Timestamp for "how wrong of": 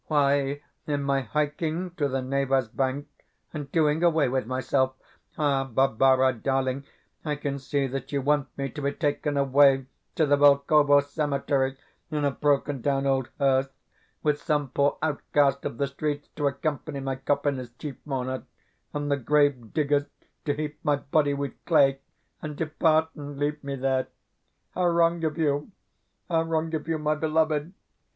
24.73-25.37, 26.27-26.87